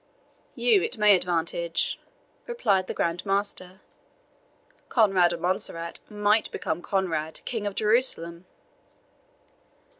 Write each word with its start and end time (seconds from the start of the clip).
"You 0.55 0.81
it 0.81 0.97
may 0.97 1.15
advantage," 1.15 1.99
replied 2.47 2.87
the 2.87 2.93
Grand 2.95 3.23
Master. 3.23 3.81
"Conrade 4.89 5.31
of 5.33 5.41
Montserrat 5.41 5.99
might 6.09 6.49
become 6.49 6.81
Conrade 6.81 7.45
King 7.45 7.67
of 7.67 7.75
Jerusalem." 7.75 8.47